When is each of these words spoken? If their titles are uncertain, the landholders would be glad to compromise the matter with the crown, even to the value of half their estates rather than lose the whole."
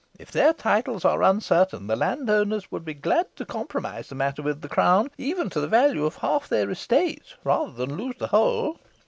If 0.17 0.31
their 0.31 0.51
titles 0.51 1.05
are 1.05 1.21
uncertain, 1.21 1.85
the 1.85 1.95
landholders 1.95 2.71
would 2.71 2.83
be 2.83 2.95
glad 2.95 3.27
to 3.35 3.45
compromise 3.45 4.09
the 4.09 4.15
matter 4.15 4.41
with 4.41 4.61
the 4.61 4.67
crown, 4.67 5.11
even 5.15 5.47
to 5.51 5.61
the 5.61 5.67
value 5.67 6.05
of 6.07 6.15
half 6.15 6.49
their 6.49 6.71
estates 6.71 7.35
rather 7.43 7.71
than 7.73 7.95
lose 7.97 8.15
the 8.17 8.25
whole." 8.29 8.79